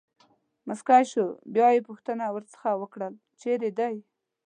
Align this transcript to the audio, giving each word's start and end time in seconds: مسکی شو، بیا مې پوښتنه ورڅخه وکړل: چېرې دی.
مسکی 0.67 1.03
شو، 1.11 1.25
بیا 1.53 1.67
مې 1.73 1.81
پوښتنه 1.89 2.25
ورڅخه 2.31 2.71
وکړل: 2.81 3.13
چېرې 3.41 3.69
دی. 3.79 3.95